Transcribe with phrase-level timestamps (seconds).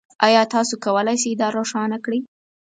[0.25, 2.19] ایا تاسو کولی شئ دا روښانه کړئ؟